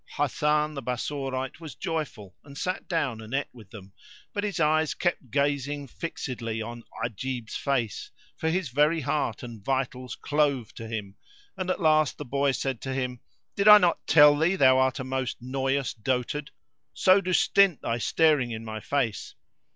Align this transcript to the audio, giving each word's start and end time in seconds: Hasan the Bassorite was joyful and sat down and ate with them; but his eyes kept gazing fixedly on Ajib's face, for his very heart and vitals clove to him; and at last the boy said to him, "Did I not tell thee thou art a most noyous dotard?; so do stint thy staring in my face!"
Hasan 0.17 0.73
the 0.73 0.81
Bassorite 0.81 1.59
was 1.59 1.75
joyful 1.75 2.35
and 2.43 2.57
sat 2.57 2.87
down 2.87 3.21
and 3.21 3.35
ate 3.35 3.53
with 3.53 3.69
them; 3.69 3.93
but 4.33 4.43
his 4.43 4.59
eyes 4.59 4.95
kept 4.95 5.29
gazing 5.29 5.85
fixedly 5.89 6.59
on 6.59 6.81
Ajib's 7.05 7.55
face, 7.55 8.09
for 8.35 8.49
his 8.49 8.69
very 8.69 9.01
heart 9.01 9.43
and 9.43 9.63
vitals 9.63 10.15
clove 10.15 10.73
to 10.73 10.87
him; 10.87 11.17
and 11.55 11.69
at 11.69 11.79
last 11.79 12.17
the 12.17 12.25
boy 12.25 12.51
said 12.51 12.81
to 12.81 12.95
him, 12.95 13.19
"Did 13.55 13.67
I 13.67 13.77
not 13.77 14.07
tell 14.07 14.35
thee 14.35 14.55
thou 14.55 14.79
art 14.79 14.97
a 14.99 15.03
most 15.03 15.39
noyous 15.39 15.93
dotard?; 15.93 16.49
so 16.95 17.21
do 17.21 17.31
stint 17.31 17.83
thy 17.83 17.99
staring 17.99 18.49
in 18.49 18.65
my 18.65 18.79
face!" 18.79 19.35